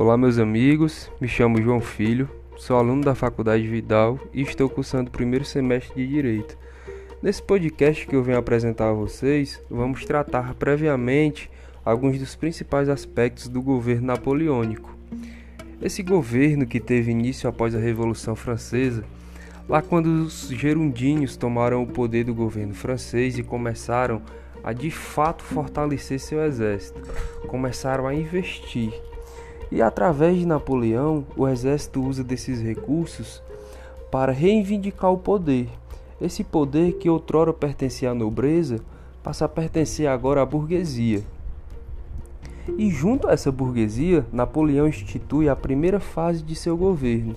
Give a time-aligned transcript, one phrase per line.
[0.00, 1.10] Olá, meus amigos.
[1.20, 5.96] Me chamo João Filho, sou aluno da Faculdade Vidal e estou cursando o primeiro semestre
[5.96, 6.56] de Direito.
[7.20, 11.50] Nesse podcast que eu venho apresentar a vocês, vamos tratar previamente
[11.84, 14.96] alguns dos principais aspectos do governo napoleônico.
[15.82, 19.02] Esse governo que teve início após a Revolução Francesa,
[19.68, 24.22] lá quando os gerundinhos tomaram o poder do governo francês e começaram
[24.62, 27.02] a de fato fortalecer seu exército,
[27.48, 28.92] começaram a investir
[29.70, 33.42] e através de Napoleão, o exército usa desses recursos
[34.10, 35.68] para reivindicar o poder.
[36.20, 38.80] Esse poder que outrora pertencia à nobreza
[39.22, 41.22] passa a pertencer agora à burguesia.
[42.76, 47.36] E junto a essa burguesia, Napoleão institui a primeira fase de seu governo,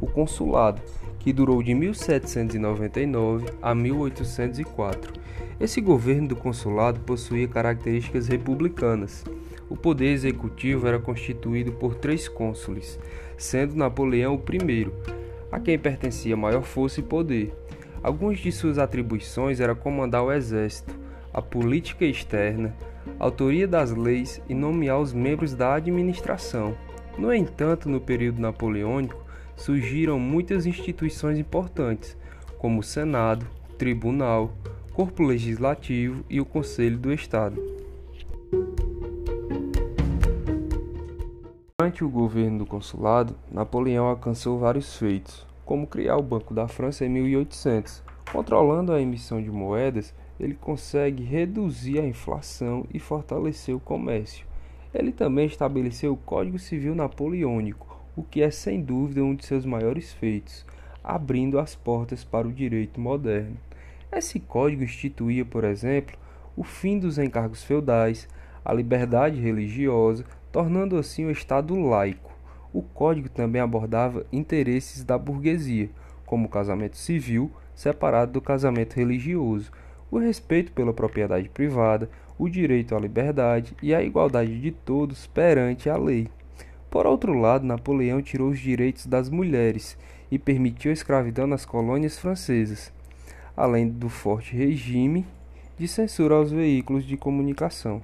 [0.00, 0.80] o consulado,
[1.18, 5.12] que durou de 1799 a 1804.
[5.58, 9.24] Esse governo do consulado possuía características republicanas
[9.68, 12.98] o poder executivo era constituído por três cônsules,
[13.36, 14.92] sendo Napoleão o primeiro,
[15.50, 17.54] a quem pertencia maior força e poder.
[18.02, 20.94] Algumas de suas atribuições eram comandar o exército,
[21.32, 22.74] a política externa,
[23.18, 26.76] a autoria das leis e nomear os membros da administração.
[27.16, 29.24] No entanto, no período napoleônico,
[29.56, 32.16] surgiram muitas instituições importantes,
[32.58, 33.46] como o Senado,
[33.78, 34.52] Tribunal,
[34.92, 37.60] Corpo Legislativo e o Conselho do Estado.
[41.84, 47.04] Durante o governo do consulado, Napoleão alcançou vários feitos, como criar o Banco da França
[47.04, 48.02] em 1800.
[48.32, 54.46] Controlando a emissão de moedas, ele consegue reduzir a inflação e fortalecer o comércio.
[54.94, 59.66] Ele também estabeleceu o Código Civil Napoleônico, o que é sem dúvida um de seus
[59.66, 60.64] maiores feitos,
[61.04, 63.58] abrindo as portas para o direito moderno.
[64.10, 66.16] Esse código instituía, por exemplo,
[66.56, 68.26] o fim dos encargos feudais,
[68.64, 72.32] a liberdade religiosa, tornando assim o Estado laico.
[72.72, 75.90] O Código também abordava interesses da burguesia,
[76.24, 79.72] como o casamento civil separado do casamento religioso,
[80.12, 85.90] o respeito pela propriedade privada, o direito à liberdade e a igualdade de todos perante
[85.90, 86.28] a lei.
[86.88, 89.98] Por outro lado, Napoleão tirou os direitos das mulheres
[90.30, 92.92] e permitiu a escravidão nas colônias francesas,
[93.56, 95.26] além do forte regime
[95.76, 98.00] de censura aos veículos de comunicação.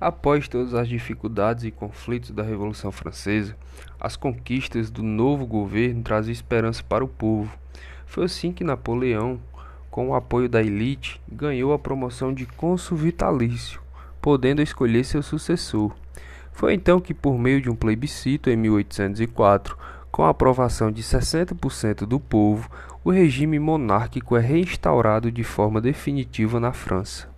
[0.00, 3.54] Após todas as dificuldades e conflitos da Revolução Francesa,
[4.00, 7.54] as conquistas do novo governo traziam esperança para o povo.
[8.06, 9.38] Foi assim que Napoleão,
[9.90, 13.78] com o apoio da elite, ganhou a promoção de cônsul vitalício,
[14.22, 15.94] podendo escolher seu sucessor.
[16.50, 19.76] Foi então que, por meio de um plebiscito em 1804,
[20.10, 22.70] com a aprovação de 60% do povo,
[23.04, 27.28] o regime monárquico é reinstaurado de forma definitiva na França.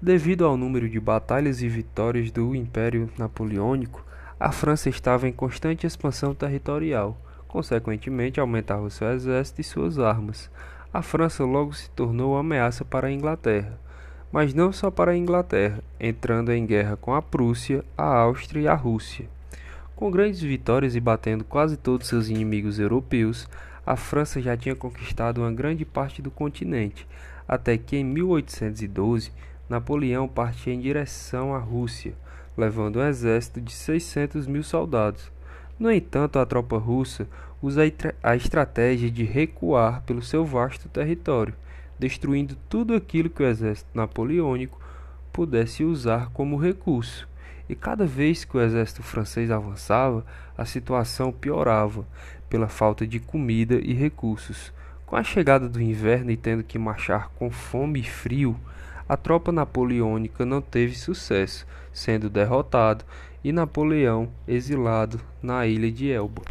[0.00, 4.04] Devido ao número de batalhas e vitórias do Império Napoleônico,
[4.38, 7.16] a França estava em constante expansão territorial,
[7.48, 10.50] consequentemente aumentava seu exército e suas armas.
[10.92, 13.78] A França logo se tornou uma ameaça para a Inglaterra,
[14.30, 18.68] mas não só para a Inglaterra, entrando em guerra com a Prússia, a Áustria e
[18.68, 19.26] a Rússia.
[19.96, 23.48] Com grandes vitórias e batendo quase todos seus inimigos europeus,
[23.86, 27.06] a França já tinha conquistado uma grande parte do continente,
[27.48, 29.32] até que em 1812
[29.68, 32.14] Napoleão partia em direção à Rússia,
[32.56, 35.30] levando um exército de 600 mil soldados.
[35.78, 37.28] No entanto, a tropa russa
[37.60, 37.82] usa
[38.22, 41.54] a estratégia de recuar pelo seu vasto território,
[41.98, 44.80] destruindo tudo aquilo que o exército napoleônico
[45.32, 47.28] pudesse usar como recurso.
[47.68, 50.24] E cada vez que o exército francês avançava,
[50.56, 52.06] a situação piorava
[52.48, 54.72] pela falta de comida e recursos.
[55.04, 58.56] Com a chegada do inverno e tendo que marchar com fome e frio,
[59.08, 63.04] a tropa napoleônica não teve sucesso, sendo derrotado
[63.44, 66.42] e Napoleão exilado na ilha de Elba.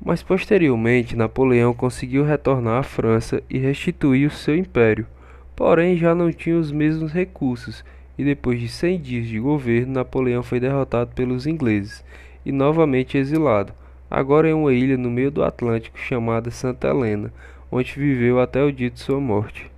[0.00, 5.06] Mas posteriormente Napoleão conseguiu retornar à França e restituir o seu império,
[5.54, 7.84] porém já não tinha os mesmos recursos,
[8.16, 12.02] e depois de 100 dias de governo, Napoleão foi derrotado pelos ingleses
[12.44, 13.72] e novamente exilado.
[14.10, 17.32] Agora em uma ilha no meio do Atlântico chamada Santa Helena,
[17.70, 19.70] onde viveu até o dia de sua morte.